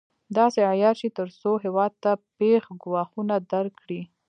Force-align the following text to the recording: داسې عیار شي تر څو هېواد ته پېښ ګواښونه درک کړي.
داسې 0.37 0.59
عیار 0.71 0.95
شي 1.01 1.09
تر 1.17 1.27
څو 1.39 1.51
هېواد 1.65 1.91
ته 2.03 2.11
پېښ 2.37 2.63
ګواښونه 2.83 3.35
درک 3.51 3.73
کړي. 3.81 4.01